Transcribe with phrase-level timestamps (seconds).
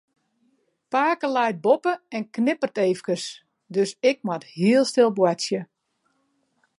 [0.93, 3.25] Pake leit boppe en knipperet efkes,
[3.75, 5.59] dus ik moat hiel stil boartsje.